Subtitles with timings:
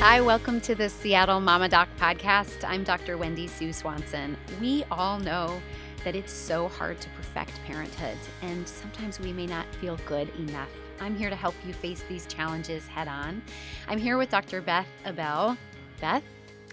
[0.00, 2.62] Hi, welcome to the Seattle Mama Doc podcast.
[2.62, 3.18] I'm Dr.
[3.18, 4.36] Wendy Sue Swanson.
[4.60, 5.60] We all know
[6.04, 10.70] that it's so hard to perfect parenthood, and sometimes we may not feel good enough.
[11.00, 13.42] I'm here to help you face these challenges head on.
[13.88, 14.60] I'm here with Dr.
[14.60, 15.56] Beth Ebel.
[16.00, 16.22] Beth?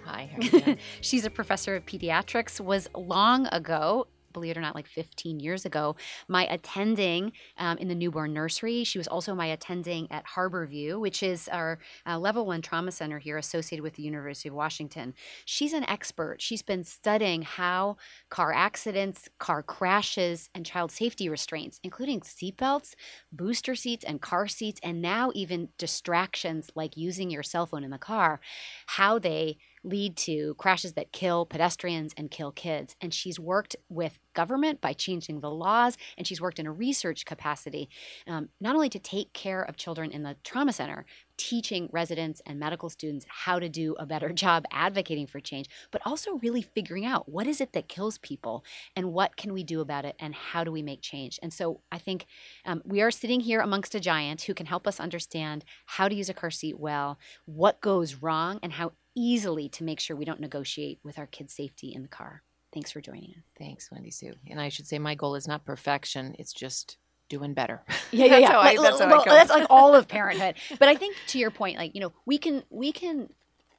[0.06, 0.78] Hi, how are you?
[1.02, 4.06] She's a professor of pediatrics, was long ago
[4.36, 5.96] believe it or not, like 15 years ago,
[6.28, 8.84] my attending um, in the newborn nursery.
[8.84, 13.20] She was also my attending at Harborview, which is our uh, level one trauma center
[13.20, 15.14] here associated with the University of Washington.
[15.46, 16.42] She's an expert.
[16.42, 17.98] She's been studying how
[18.30, 22.96] car accidents, car crashes, and child safety restraints, including seatbelts,
[23.32, 27.92] booster seats, and car seats, and now even distractions like using your cell phone in
[27.92, 28.40] the car,
[28.88, 32.96] how they lead to crashes that kill pedestrians and kill kids.
[33.00, 37.26] And she's worked with government by changing the laws, and she's worked in a research
[37.26, 37.90] capacity,
[38.28, 41.06] um, not only to take care of children in the trauma center,
[41.38, 46.02] teaching residents and medical students how to do a better job advocating for change, but
[46.06, 48.64] also really figuring out what is it that kills people
[48.96, 51.40] and what can we do about it and how do we make change.
[51.42, 52.26] And so I think
[52.66, 56.16] um, we are sitting here amongst a giant who can help us understand how to
[56.16, 60.26] use a car seat well, what goes wrong, and how easily to make sure we
[60.26, 62.44] don't negotiate with our kids' safety in the car.
[62.74, 63.44] Thanks for joining us.
[63.58, 64.34] Thanks, Wendy Sue.
[64.50, 66.98] And I should say my goal is not perfection, it's just
[67.30, 67.84] doing better.
[68.12, 68.50] Yeah, yeah, yeah.
[68.50, 70.56] That's, like, I, that's, well, that's like all of parenthood.
[70.78, 73.30] but I think to your point, like, you know, we can we can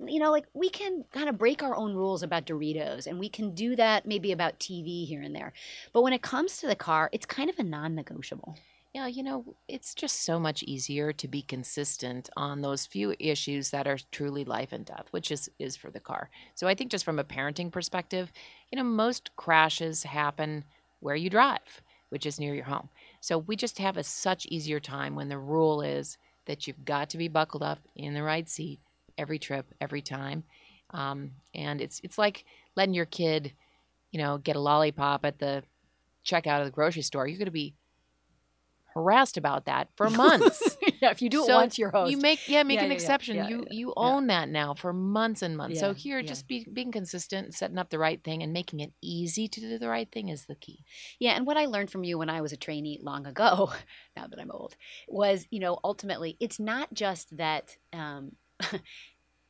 [0.05, 3.29] you know, like we can kind of break our own rules about Doritos and we
[3.29, 5.53] can do that maybe about TV here and there.
[5.93, 8.59] But when it comes to the car, it's kind of a non negotiable.
[8.97, 13.69] Yeah, you know, it's just so much easier to be consistent on those few issues
[13.69, 16.31] that are truly life and death, which is is for the car.
[16.55, 18.33] So I think just from a parenting perspective,
[18.73, 20.65] you know, most crashes happen
[21.01, 22.89] where you drive, which is near your home.
[23.21, 27.11] So we just have a such easier time when the rule is that you've got
[27.11, 28.81] to be buckled up in the right seat
[29.19, 30.43] every trip, every time.
[30.93, 32.47] Um, and it's it's like
[32.77, 33.53] letting your kid,
[34.11, 35.65] you know, get a lollipop at the
[36.25, 37.29] checkout of the grocery store.
[37.29, 37.75] You're going to be
[38.97, 40.77] harassed about that for months.
[41.03, 42.11] yeah, if you do it So once, you're host.
[42.11, 43.49] You make yeah, make Yeah, an yeah, exception.
[43.49, 45.79] You you own that now for months and months.
[45.81, 49.49] so here, just be being consistent, setting up the right thing, and making it easy
[49.49, 50.85] to do the right thing is the key.
[51.21, 53.71] Yeah, and what I learned from you when I was a trainee long ago,
[54.17, 54.77] now that I'm old,
[55.09, 57.77] was you know ultimately it's not just that.
[57.93, 58.33] Um,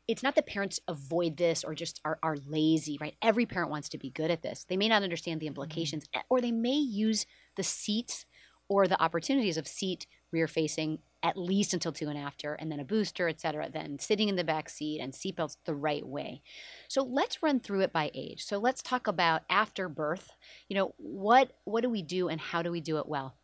[0.08, 3.16] It's not that parents avoid this or just are, are lazy, right?
[3.20, 4.64] Every parent wants to be good at this.
[4.68, 8.24] They may not understand the implications, eh, or they may use the seats
[8.68, 12.78] or the opportunities of seat rear facing at least until two and after, and then
[12.78, 16.40] a booster, et cetera, then sitting in the back seat and seatbelts the right way.
[16.88, 18.44] So let's run through it by age.
[18.44, 20.30] So let's talk about after birth.
[20.68, 23.34] You know, what what do we do and how do we do it well?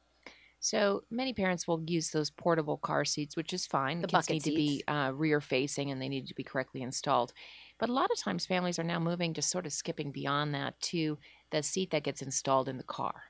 [0.60, 4.00] So many parents will use those portable car seats, which is fine.
[4.00, 7.32] The Kids need to be uh, rear facing and they need to be correctly installed.
[7.80, 10.80] But a lot of times, families are now moving to sort of skipping beyond that
[10.82, 11.18] to
[11.50, 13.24] the seat that gets installed in the car.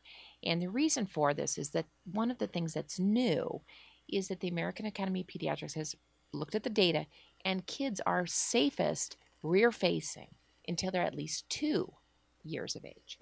[0.44, 3.60] And the reason for this is that one of the things that's new
[4.08, 5.94] is that the American Academy of Pediatrics has
[6.32, 7.06] looked at the data,
[7.44, 10.28] and kids are safest rear facing
[10.66, 11.92] until they're at least two
[12.42, 13.18] years of age.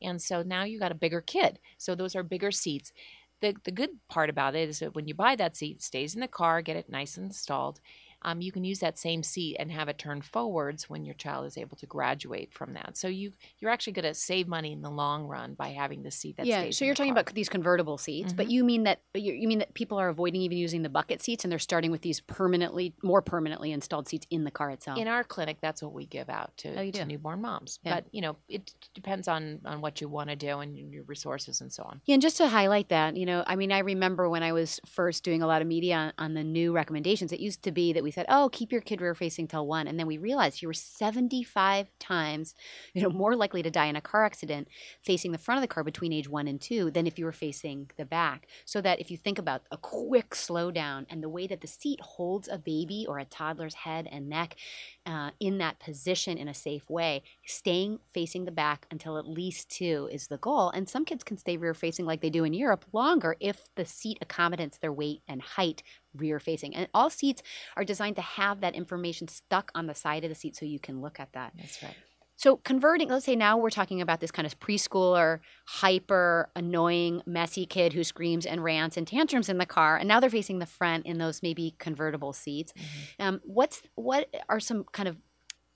[0.00, 1.58] And so now you got a bigger kid.
[1.78, 2.92] So those are bigger seats.
[3.40, 6.14] The, the good part about it is that when you buy that seat, it stays
[6.14, 7.80] in the car, get it nice and installed.
[8.24, 11.46] Um, you can use that same seat and have it turn forwards when your child
[11.46, 12.96] is able to graduate from that.
[12.96, 16.10] So you you're actually going to save money in the long run by having the
[16.10, 16.70] seat that yeah.
[16.70, 17.20] So you're talking car.
[17.22, 18.50] about these convertible seats, but Mhm.
[18.50, 21.44] you mean that you, you mean that people are avoiding even using the bucket seats
[21.44, 24.98] and they're starting with these permanently, more permanently installed seats in the car itself.
[24.98, 27.78] in our clinic that's what we give out to, Oh, to newborn moms.
[27.82, 27.94] Yeah.
[27.96, 31.60] But you know it depends on on what you want to do and your resources
[31.60, 32.00] and so on.
[32.06, 34.80] Yeah, and just to highlight that, you know, I mean, I remember when I was
[34.86, 37.92] first doing a lot of media on, on the new recommendations, it used to be
[37.92, 39.88] that we said, oh, keep your kid rear facing till one.
[39.88, 42.54] And then we realized you were 75 times,
[42.94, 44.68] you know, more likely to die in a car accident
[45.00, 47.32] facing the front of the car between age one and two than if you were
[47.32, 48.46] facing the back.
[48.64, 52.00] So that if you think about a quick slowdown and the way that the seat
[52.00, 54.56] holds a baby or a toddler's head and neck
[55.04, 59.68] uh, in that position in a safe way, staying facing the back until at least
[59.68, 60.70] two is the goal.
[60.70, 63.84] And some kids can stay rear facing like they do in Europe longer if the
[63.84, 65.82] seat accommodates their weight and height
[66.14, 66.74] rear facing.
[66.74, 67.42] And all seats
[67.76, 70.78] are designed to have that information stuck on the side of the seat so you
[70.78, 71.52] can look at that.
[71.56, 71.96] That's right.
[72.36, 77.66] So converting, let's say now we're talking about this kind of preschooler, hyper annoying, messy
[77.66, 80.66] kid who screams and rants and tantrums in the car, and now they're facing the
[80.66, 82.72] front in those maybe convertible seats.
[83.18, 85.16] Um, what's what are some kind of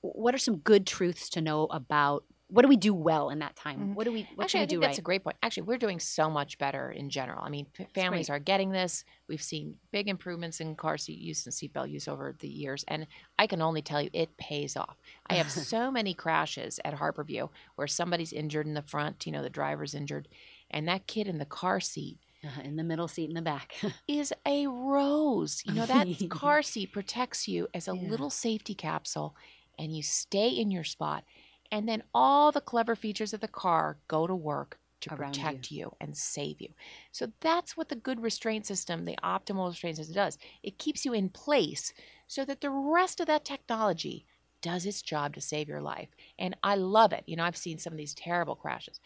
[0.00, 3.57] what are some good truths to know about what do we do well in that
[3.57, 3.89] time?
[3.89, 3.95] Mhm.
[3.95, 4.99] What do we what Actually, should I we think do that's right?
[4.99, 5.37] a great point.
[5.43, 7.43] Actually, we're doing so much better in general.
[7.43, 9.05] I mean, f- families are getting this.
[9.29, 13.07] We've seen big improvements in car seat use and seatbelt use over the years, and
[13.39, 14.97] I can only tell you it pays off.
[15.29, 19.43] I have so many crashes at Harborview where somebody's injured in the front, you know,
[19.43, 20.29] the driver's injured,
[20.71, 23.75] and that kid in the car seat Uh, in the middle seat in the back.
[24.07, 25.63] is a rose.
[25.65, 28.09] You know, that car seat protects you as a Yeah.
[28.11, 29.35] little safety capsule
[29.79, 31.25] and you stay in your spot.
[31.71, 35.65] And then all the clever features of the car go to work to Around you.
[35.65, 35.95] protect you.
[36.01, 36.69] and save you.
[37.13, 40.39] So that's what the good restraint system, the optimal restraint system does.
[40.63, 41.93] It keeps you in place
[42.27, 44.27] so that the rest of that technology
[44.63, 46.09] does its job to save your life.
[46.39, 47.25] And I love it.
[47.27, 49.01] You know, I've seen some of these terrible crashes.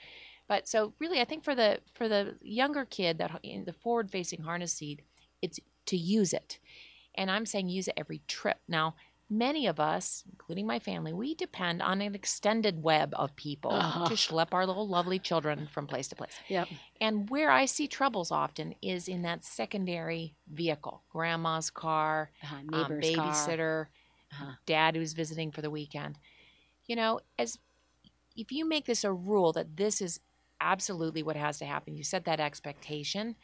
[0.48, 4.10] But so really I think for the for the younger kid that in the forward
[4.10, 5.02] facing harness seat,
[5.42, 6.58] it's to use it.
[7.14, 8.58] And I'm saying use it every trip.
[8.68, 8.94] Now,
[9.30, 14.08] many of us, including my family, we depend on an extended web of people Ugh.
[14.08, 16.38] to schlep our little lovely children from place to place.
[16.48, 16.68] yep.
[17.00, 23.00] And where I see troubles often is in that secondary vehicle, grandma's car, Uh, um,
[23.00, 23.86] babysitter,
[24.32, 24.52] Uh-huh.
[24.66, 26.18] dad who's visiting for the weekend.
[26.86, 27.58] You know, as
[28.36, 30.20] if you make this a rule that this is
[30.60, 33.36] absolutely what has to happen, you set that expectation.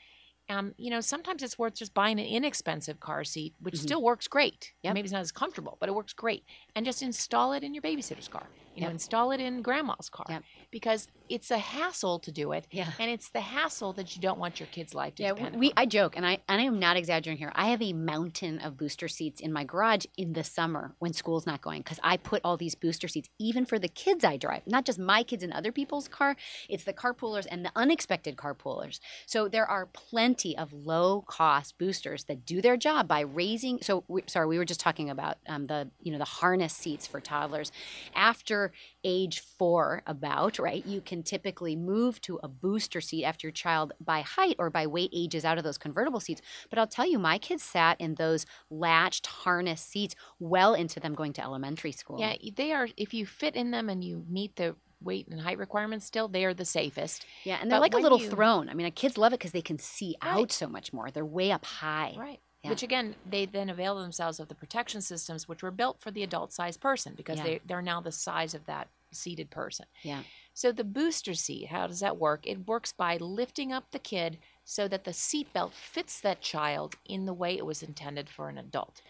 [0.49, 3.79] Um, you know, sometimes it's worth just buying an inexpensive car seat, which Mhm.
[3.83, 4.73] still works great.
[4.83, 4.95] Yep.
[4.95, 6.45] Maybe it's not as comfortable, but it works great.
[6.75, 8.47] And just install it in your babysitter's car.
[8.77, 10.43] You know, install it in grandma's car Yep.
[10.71, 12.93] because it's a hassle to do it, Yeah.
[13.01, 15.73] and it's the hassle that you don't want your kid's life to Yeah, we on.
[15.77, 17.51] I joke, and I and I am not exaggerating here.
[17.57, 21.47] I have a mountain of booster seats in my garage in the summer when school's
[21.47, 24.67] not going because I put all these booster seats even for the kids I drive,
[24.67, 26.37] not just my kids and other people's car.
[26.69, 29.01] It's the carpoolers and the unexpected carpoolers.
[29.27, 33.81] So there are plenty of low cost boosters that do their job by raising.
[33.83, 37.07] So we, sorry, we were just talking about um, the you know the harness seats
[37.07, 37.73] for toddlers.
[38.15, 38.66] After
[39.05, 43.93] age four, about right, you can typically move to a booster seat after your child
[44.01, 46.43] by height or by weight ages out of those convertible seats.
[46.71, 51.15] But I'll tell you, my kids sat in those latched harness seats well into them
[51.15, 52.19] going to elementary school.
[52.21, 52.89] Yeah, they are.
[52.97, 56.45] If you fit in them and you meet the weight and height requirements, still they
[56.45, 57.27] are the safest.
[57.45, 58.69] yeah, and they're But like a little you- throne.
[58.69, 60.31] I mean, kids love it because they can see Right.
[60.41, 61.11] out so much more.
[61.11, 62.15] They're way up high.
[62.19, 62.41] Right.
[62.67, 62.71] Yeah.
[62.71, 66.23] Which again, they then avail themselves of the protection systems, which were built for the
[66.23, 67.45] adult-sized person because Yeah.
[67.45, 69.87] they they're now the size of that seated person.
[70.03, 70.25] Yeah.
[70.53, 72.47] So the booster seat, how does that work?
[72.47, 77.25] It works by lifting up the kid so that the seatbelt fits that child in
[77.25, 79.01] the way it was intended for an adult.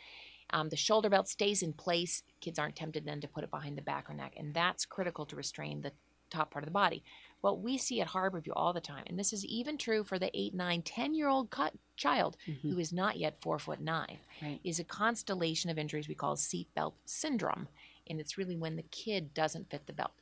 [0.50, 2.22] Um, the shoulder belt stays in place.
[2.40, 5.24] Kids aren't tempted then to put it behind the back or neck, and that's critical
[5.26, 5.92] to restrain the
[6.30, 7.02] top part of the body.
[7.40, 10.30] What we see at Harborview all the time, and this is even true for the
[10.38, 12.70] 8, 9, 10 year old cut child Mhm.
[12.70, 14.60] who is not yet four foot nine, Right.
[14.64, 17.68] is a constellation of injuries we call seatbelt syndrome.
[18.08, 20.12] And it's really when the kid doesn't fit the belt.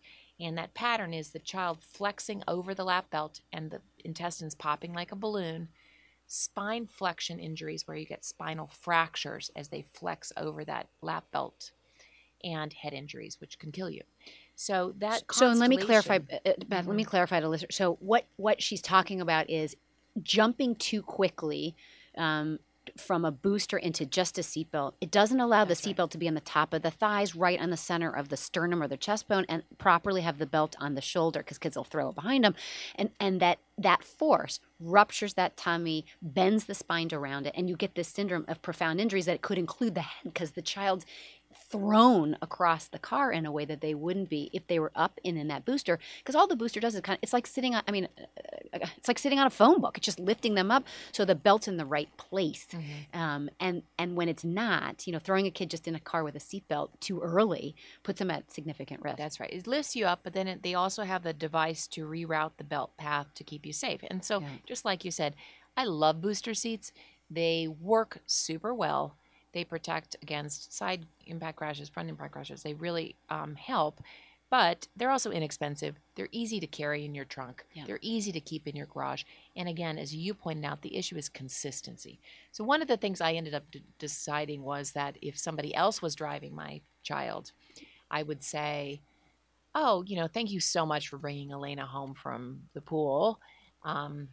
[0.41, 4.93] And that pattern is the child flexing over the lap belt and the intestines popping
[4.93, 5.69] like a balloon.
[6.27, 11.71] Spine flexion injuries, where you get spinal fractures as they flex over that lap belt,
[12.43, 14.03] and head injuries, which can kill you.
[14.57, 17.75] So that so and let me clarify uh, uh, Beth, let me clarify to listeners
[17.75, 19.77] so what what she's talking about is
[20.23, 21.75] jumping too quickly
[22.17, 22.61] um,
[22.97, 24.93] from a booster into just a seatbelt.
[25.01, 25.97] It doesn't allow That's the right.
[25.97, 28.37] seatbelt to be on the top of the thighs right on the center of the
[28.37, 31.77] sternum or the chest bone and properly have the belt on the shoulder because kids
[31.77, 32.55] will throw it behind them
[32.95, 37.77] and and that that force ruptures that tummy bends the spine around it and you
[37.77, 41.05] get this syndrome of profound injuries that could include the head because the child's
[41.57, 45.19] thrown across the car in a way that they wouldn't be if they were up
[45.25, 47.75] and in that booster because all the booster does is kind of it's like sitting
[47.75, 48.23] on i mean uh,
[48.83, 51.35] uh, it's like sitting on a phone book it's just lifting them up so the
[51.35, 53.19] belt's in the right place Mhm.
[53.19, 56.23] um, and and when it's not you know throwing a kid just in a car
[56.25, 59.53] with a seatbelt too early puts them at significant risk That's right.
[59.53, 62.65] It lifts you up, but then it, they also have the device to reroute the
[62.65, 64.01] belt path to keep you safe.
[64.11, 64.49] And so, Yeah.
[64.67, 65.35] just like you said,
[65.77, 66.93] I love booster seats.
[67.31, 69.17] They work super well.
[69.55, 72.63] They protect against side impact crashes, front impact crashes.
[72.63, 74.03] They really um, help,
[74.51, 75.95] but they're also inexpensive.
[76.17, 77.65] They're easy to carry in your trunk.
[77.73, 77.85] Yeah.
[77.87, 79.23] They're easy to keep in your garage.
[79.55, 82.19] And again, as you pointed out, the issue is consistency.
[82.51, 86.03] So one of the things I ended up d- deciding was that if somebody else
[86.03, 87.53] was driving my child,
[88.11, 89.03] I would say,
[89.73, 93.41] "Oh, you know, thank you so much for bringing Elena home from the pool.
[93.85, 94.31] Um,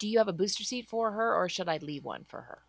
[0.00, 2.62] do you have a booster seat for her, or should I leave one for her?"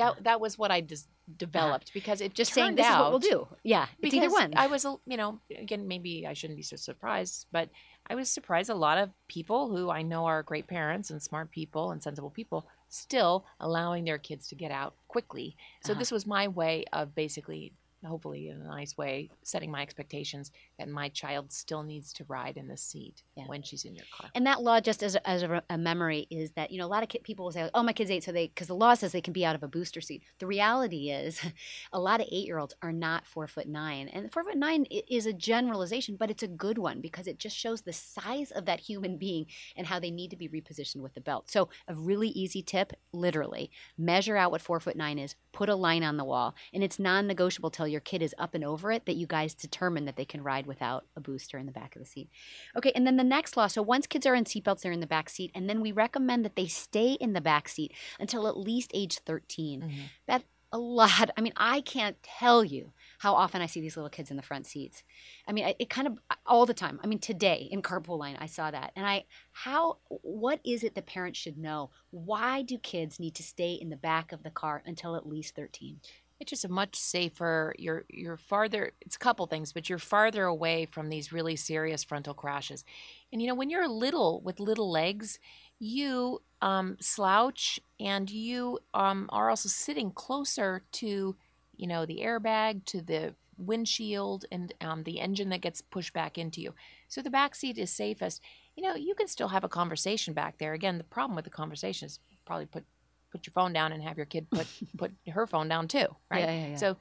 [0.00, 3.10] That that was what I just developed because it just saying turned this is what
[3.12, 6.62] we'll do yeah it's either one I was, you know, again, maybe I shouldn't be
[6.64, 7.68] so surprised, but
[8.10, 11.50] I was surprised a lot of people who I know are great parents and smart
[11.52, 15.54] people and sensible people still allowing their kids to get out quickly.
[15.84, 15.98] So Uh-huh.
[16.00, 17.72] this was my way of basically
[18.04, 22.56] hopefully in a nice way, setting my expectations that my child still needs to ride
[22.56, 23.44] in the seat Yeah.
[23.46, 24.30] when she's in your car.
[24.34, 26.88] And that law, just as a, as a, a memory, is that you know a
[26.88, 29.12] lot of people will say, "Oh, my kid's eight, so they," because the law says
[29.12, 30.22] they can be out of a booster seat.
[30.38, 31.40] The reality is,
[31.92, 35.32] a lot of eight-year-olds are not four foot nine, and four foot nine is a
[35.32, 39.18] generalization, but it's a good one because it just shows the size of that human
[39.18, 41.50] being and how they need to be repositioned with the belt.
[41.50, 45.74] So, a really easy tip: literally measure out what four foot nine is, put a
[45.74, 49.06] line on the wall, and it's non-negotiable till your kid is up and over it
[49.06, 52.00] that you guys determine that they can ride without a booster in the back of
[52.00, 52.30] the seat.
[52.76, 53.66] Okay, and then the next law.
[53.66, 56.44] So once kids are in seatbelts, they're in the back seat, and then we recommend
[56.44, 59.82] that they stay in the back seat until at least age 13.
[59.82, 60.42] Mhm.
[60.72, 61.30] A lot.
[61.36, 64.42] I mean, I can't tell you how often I see these little kids in the
[64.42, 65.02] front seats.
[65.48, 67.00] I mean, it kind of all the time.
[67.02, 70.94] I mean, today in carpool line, I saw that, and I how what is it
[70.94, 71.90] the parents should know?
[72.10, 75.56] Why do kids need to stay in the back of the car until at least
[75.56, 76.00] 13?
[76.40, 77.74] It's just a much safer.
[77.78, 78.92] You're you're farther.
[79.02, 82.82] It's a couple things, but you're farther away from these really serious frontal crashes.
[83.30, 85.38] And you know, when you're little with little legs,
[85.78, 91.36] you um, slouch and you um, are also sitting closer to,
[91.76, 96.38] you know, the airbag, to the windshield, and um, the engine that gets pushed back
[96.38, 96.74] into you.
[97.08, 98.40] So the back seat is safest.
[98.76, 100.72] You know, you can still have a conversation back there.
[100.72, 102.84] Again, the problem with the conversation is probably put
[103.30, 104.66] put your phone down and have your kid put
[104.98, 106.40] put her phone down too, right?
[106.40, 106.76] Yeah, yeah, yeah.
[106.76, 106.96] So,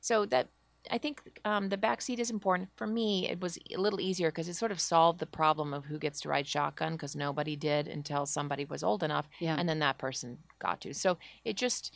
[0.00, 0.48] so that
[0.90, 2.68] I think um, the back seat is important.
[2.76, 5.86] For me, it was a little easier because it sort of solved the problem of
[5.86, 9.56] who gets to ride shotgun because nobody did until somebody was old enough, Yeah.
[9.58, 10.92] and then that person got to.
[10.92, 11.94] So it just,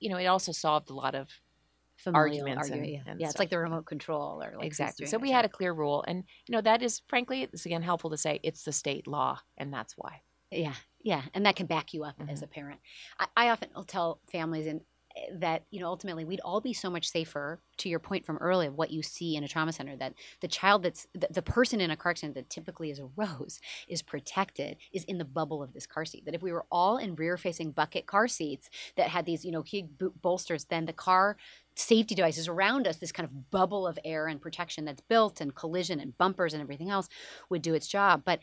[0.00, 1.28] you know, it also solved a lot of
[1.98, 3.12] Familial arguments argument, and- yeah.
[3.12, 5.06] and yeah, it's like the remote control or like exactly.
[5.06, 8.08] So we had a clear rule, and you know that is frankly, it's again helpful
[8.10, 10.22] to say it's the state law, and that's why.
[10.50, 12.42] Yeah, yeah, and that can back you up as Mhm.
[12.42, 12.80] a parent.
[13.18, 14.82] I, I often will tell families and
[15.16, 17.62] eh, that you know ultimately we'd all be so much safer.
[17.78, 20.46] To your point from earlier, of what you see in a trauma center, that the
[20.46, 24.02] child that's the, the person in a car accident that typically is a rose is
[24.02, 26.24] protected, is in the bubble of this car seat.
[26.26, 29.64] That if we were all in rear-facing bucket car seats that had these you know
[29.64, 29.88] big
[30.20, 31.36] bolsters, then the car
[31.74, 35.54] safety devices around us, this kind of bubble of air and protection that's built and
[35.54, 37.08] collision and bumpers and everything else
[37.48, 38.22] would do its job.
[38.24, 38.40] But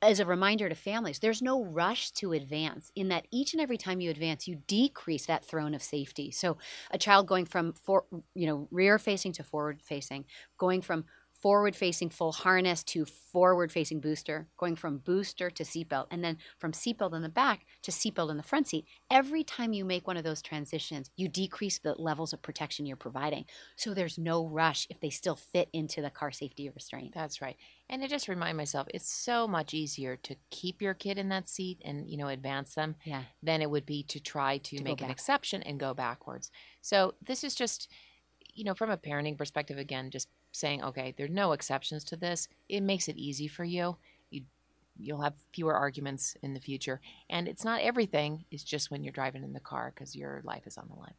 [0.00, 3.76] as a reminder to families, there's no rush to advance in that each and every
[3.76, 6.30] time you advance, you decrease that throne of safety.
[6.30, 6.58] So
[6.90, 10.24] a child going from for, you know, rear facing to forward facing,
[10.56, 11.04] going from
[11.40, 16.36] forward facing full harness to forward facing booster, going from booster to seatbelt, and then
[16.58, 18.86] from seatbelt in the back to seatbelt in the front seat.
[19.10, 22.96] Every time you make one of those transitions, you decrease the levels of protection you're
[22.96, 23.44] providing.
[23.76, 27.14] So there's no rush if they still fit into the car safety restraint.
[27.14, 27.56] That's right.
[27.88, 31.48] And I just remind myself, it's so much easier to keep your kid in that
[31.48, 33.22] seat and you know advance them Yeah.
[33.42, 36.50] than it would be to try to, To make an exception and go backwards.
[36.80, 37.88] So this is just,
[38.54, 42.16] you know, from a parenting perspective, again, just saying, okay, there are no exceptions to
[42.16, 42.48] this.
[42.68, 43.96] It makes it easy for you.
[44.30, 44.42] You
[44.98, 47.00] you'll have fewer arguments in the future,
[47.30, 48.44] and it's not everything.
[48.50, 51.14] It's just when you're driving in the car because your life is on the line.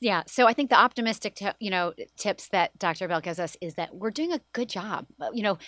[0.00, 3.04] Yeah, so I think the optimistic, t- you know, tips that Dr.
[3.04, 5.06] Ebel gives us is that we're doing a good job.
[5.32, 5.58] You know,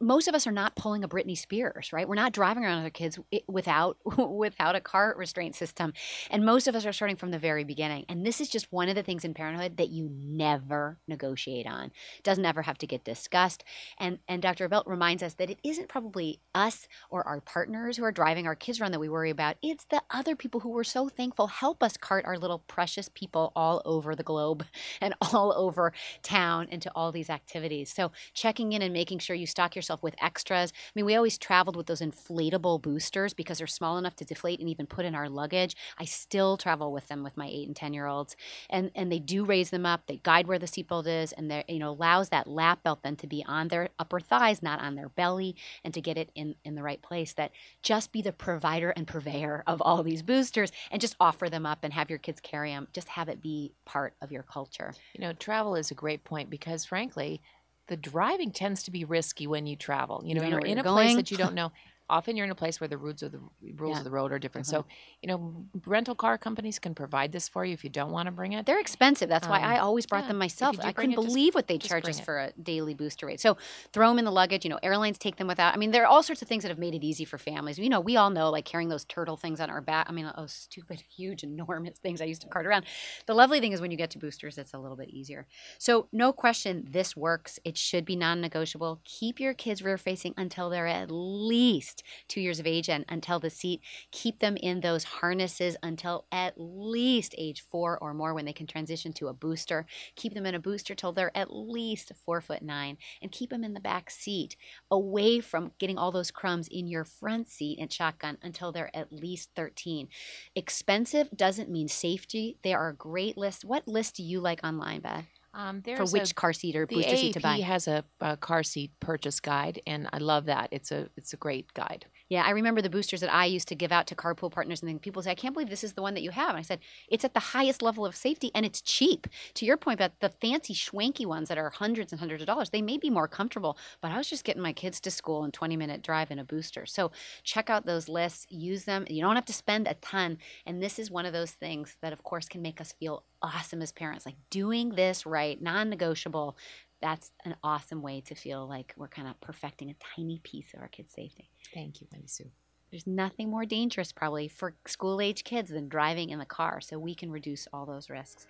[0.00, 2.08] most of us are not pulling a Britney Spears, right?
[2.08, 5.92] We're not driving around our kids without without a car restraint system,
[6.30, 8.04] and most of us are starting from the very beginning.
[8.08, 11.86] And this is just one of the things in parenthood that you never negotiate on.
[12.18, 13.64] It doesn't ever have to get discussed.
[13.98, 14.64] And and Dr.
[14.64, 18.56] Ebel reminds us that it isn't probably us or our partners who are driving our
[18.56, 19.56] kids around that we worry about.
[19.62, 23.52] It's the other people who we're so thankful help us cart our little precious people
[23.54, 24.64] all over the globe
[25.00, 27.92] and all over town into all these activities.
[27.92, 30.72] So checking in and making sure you stock yourself with extras.
[30.72, 34.60] I mean, we always traveled with those inflatable boosters because they're small enough to deflate
[34.60, 35.76] and even put in our luggage.
[35.98, 38.36] I still travel with them with my eight and ten year olds,
[38.68, 40.06] and and they do raise them up.
[40.06, 43.16] They guide where the seatbelt is, and they you know allows that lap belt then
[43.16, 46.54] to be on their upper thighs, not on their belly, and to get it in
[46.64, 47.32] in the right place.
[47.34, 47.52] That
[47.82, 51.80] just be the provider and purveyor of all these boosters, and just offer them up
[51.82, 52.88] and have your kids carry them.
[52.92, 54.94] Just have it be part of your culture.
[55.14, 57.42] You know, travel is a great point because, frankly,
[57.90, 60.22] the driving tends to be risky when you travel.
[60.22, 61.72] You You know, know you're in a place that you don't know.
[62.10, 63.40] Often you're in a place where the rules of the
[63.76, 64.66] rules Yeah, of the road are different.
[64.66, 64.84] So,
[65.22, 68.32] you know, rental car companies can provide this for you if you don't want to
[68.32, 68.66] bring it.
[68.66, 69.28] They're expensive.
[69.28, 70.76] That's why Um, I always brought yeah, them myself.
[70.82, 73.40] I couldn't it, just- believe what they just charge us for a daily booster rate.
[73.40, 73.56] So
[73.92, 74.64] throw them in the luggage.
[74.64, 75.72] You know, airlines take them without.
[75.74, 77.78] I mean, there are all sorts of things that have made it easy for families.
[77.78, 80.06] You know, we all know like carrying those turtle things on our back.
[80.08, 82.84] I mean, those stupid, huge, enormous things I used to cart around.
[83.26, 85.46] The lovely thing is when you get to boosters, it's a little bit easier.
[85.78, 87.58] So no question, this works.
[87.64, 89.00] It should be non-negotiable.
[89.04, 93.38] Keep your kids rear facing until they're at least two years of age and until
[93.38, 93.80] the seat.
[94.10, 98.66] Keep them in those harnesses until at least age four or more when they can
[98.66, 99.86] transition to a booster.
[100.16, 103.64] Keep them in a booster till they're at least four foot nine and keep them
[103.64, 104.56] in the back seat
[104.90, 109.12] away from getting all those crumbs in your front seat and shotgun until they're at
[109.12, 110.08] least 13.
[110.54, 112.58] Expensive doesn't mean safety.
[112.62, 113.64] There are great lists.
[113.64, 115.39] What list do you like online, Beth?
[115.52, 117.56] Um, For which a, car seat or the booster seat to buy?
[117.58, 117.62] buy?
[117.64, 120.68] has a, a car seat purchase guide, and I love that.
[120.70, 122.06] It's a it's a great guide.
[122.30, 124.88] Yeah, I remember the boosters that I used to give out to carpool partners, and
[124.88, 126.62] then people say, "I can't believe this is the one that you have." And I
[126.62, 130.20] said, "It's at the highest level of safety, and it's cheap." To your point about
[130.20, 133.26] the fancy, schwanky ones that are hundreds and hundreds of dollars, they may be more
[133.26, 136.38] comfortable, but I was just getting my kids to school in twenty minute drive in
[136.38, 136.86] a booster.
[136.86, 137.10] So
[137.42, 139.06] check out those lists, use them.
[139.10, 142.12] You don't have to spend a ton, and this is one of those things that,
[142.12, 146.56] of course, can make us feel awesome as parents, like doing this right, non-negotiable.
[147.00, 150.80] That's an awesome way to feel like we're kind of perfecting a tiny piece of
[150.80, 151.50] our kids' safety.
[151.72, 152.50] Thank you, Wendy Sue.
[152.90, 156.98] There's nothing more dangerous, probably, for school age kids than driving in the car, so
[156.98, 158.46] we can reduce all those risks.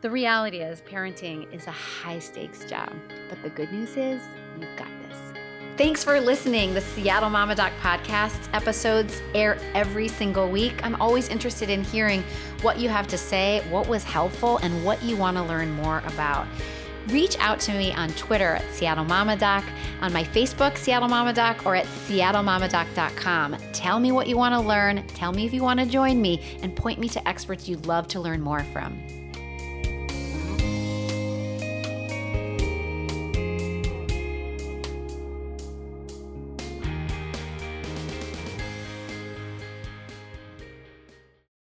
[0.00, 2.92] The reality is, parenting is a high stakes job,
[3.28, 4.22] but the good news is,
[4.58, 5.18] you've got this.
[5.76, 6.72] Thanks for listening.
[6.72, 10.84] The Seattle Mama Doc podcast episodes air every single week.
[10.84, 12.22] I'm always interested in hearing
[12.62, 16.02] what you have to say, what was helpful, and what you want to learn more
[16.06, 16.46] about
[17.08, 19.64] reach out to me on Twitter at Seattle Mama Doc,
[20.00, 23.56] on my Facebook, Seattle Mama Doc, or at seattlemamadoc.com.
[23.72, 26.40] Tell me what you want to learn, tell me if you want to join me,
[26.62, 29.23] and point me to experts you'd love to learn more from.